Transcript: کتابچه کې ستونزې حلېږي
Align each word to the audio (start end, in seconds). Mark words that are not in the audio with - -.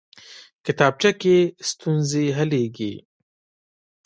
کتابچه 0.65 1.11
کې 1.21 1.37
ستونزې 1.69 2.25
حلېږي 2.37 2.93